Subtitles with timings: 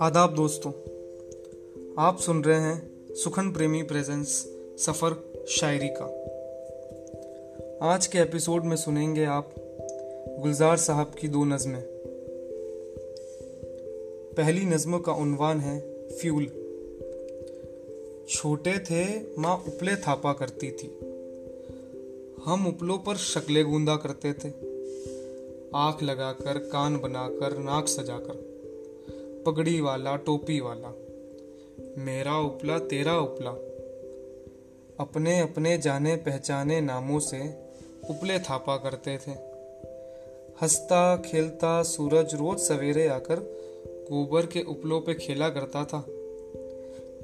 [0.00, 0.70] आदाब दोस्तों,
[1.98, 4.28] आप सुन रहे हैं सुखन प्रेमी प्रेजेंस
[4.78, 6.04] सफ़र शायरी का।
[7.82, 9.54] आज के एपिसोड में सुनेंगे आप
[10.38, 11.82] गुलजार साहब की दो नज़में।
[14.36, 16.44] पहली नज़म का उनवान है फ्यूल।
[18.28, 21.15] छोटे थे, माँ उपले थापा करती थी।
[22.46, 24.48] हम उपलों पर शक्लें गूंदा करते थे।
[25.74, 28.56] आँख लगाकर, कान बनाकर, नाक सजाकर।
[29.46, 30.94] पगड़ी वाला, टोपी वाला।
[31.98, 33.50] मेरा उपला, तेरा उपला।
[35.00, 37.38] अपने अपने जाने पहचाने नामों से
[38.10, 39.30] उपले थापा करते थे।
[40.62, 43.40] हंसता, खेलता, सूरज रोज सवेरे आकर
[44.10, 46.06] गोबर के उपलों पे खेला करता था।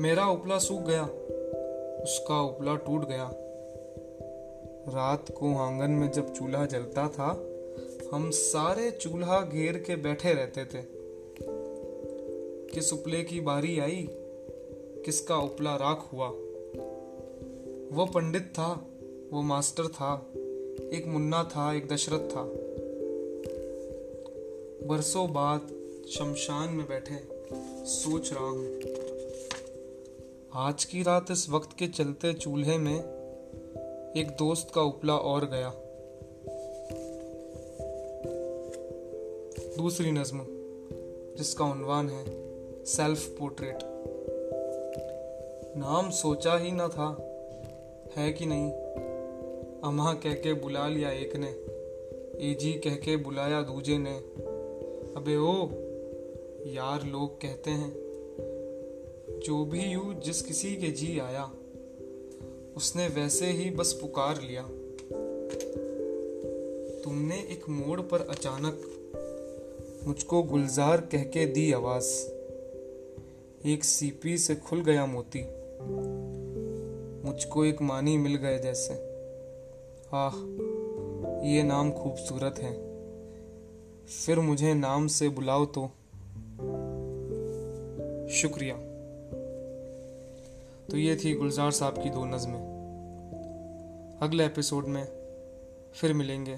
[0.00, 1.04] मेरा उपला सूख गया,
[2.02, 3.49] उसका उपला टूट गया।
[4.90, 7.46] रात को आँगन में जब चूल्हा जलता था,
[8.12, 10.84] हम सारे चूल्हा घेर के बैठे रहते थे।
[12.74, 14.08] किस उपले की बारी आई,
[15.04, 16.28] किसका उपला राख हुआ।
[17.96, 18.86] वो पंडित था,
[19.32, 20.26] वो मास्टर था,
[20.92, 22.42] एक मुन्ना था, एक दशरथ था।
[24.88, 25.60] बरसों बाद
[26.10, 27.18] शमशान में बैठे,
[27.86, 28.80] सोच रहा हूँ।
[30.54, 33.19] आज की रात इस वक्त के चलते चूल्हे में
[34.16, 35.74] एक दोस्त का उपला और गया।
[39.76, 40.40] दूसरी नज्म,
[41.38, 42.24] जिसका उन्वान है
[42.84, 43.78] सेल्फ पोर्ट्रेट
[45.76, 47.08] नाम सोचा ही ना था,
[48.16, 48.72] है कि नहीं?
[49.80, 51.50] अम्मा कह के बुला लिया एक ने,
[52.50, 54.18] एजी कह के बुलाया दूजे ने।
[55.16, 55.68] अबे ओ,
[56.70, 57.92] यार लोग कहते हैं,
[59.44, 61.52] जो भी यू जिस किसी के जी आया
[62.76, 64.62] उसने वैसे ही बस पुकार लिया।
[67.04, 68.86] तुमने एक मोड़ पर अचानक
[70.06, 72.28] मुझको गुलजार कह के दी आवाज़।
[73.66, 75.42] एक सीपी से खुल गया मोती।
[77.28, 78.92] मुझको एक मानी मिल गए जैसे।
[80.12, 80.36] आह,
[81.48, 82.90] ये नाम खूबसूरत है।
[84.06, 85.86] फिर मुझे नाम से बुलाओ तो।
[88.30, 88.89] शुक्रिया।
[90.90, 92.60] तो ये थी गुलजार साहब की दो नज़में।
[94.22, 95.04] अगले एपिसोड में
[95.94, 96.56] फिर मिलेंगे।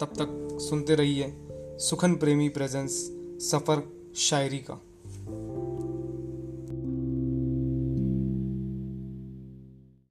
[0.00, 1.36] तब तक सुनते रहिए
[1.78, 2.92] सुखन प्रेमी प्रेजेंस
[3.50, 4.80] सफ़र शायरी का।